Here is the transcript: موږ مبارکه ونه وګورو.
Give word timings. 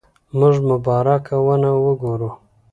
موږ 0.37 0.55
مبارکه 0.69 1.35
ونه 1.45 1.71
وګورو. 1.83 2.29